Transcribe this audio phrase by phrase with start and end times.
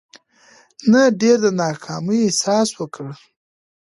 [0.91, 3.11] نه ډېر د ناکامي احساس وکړو.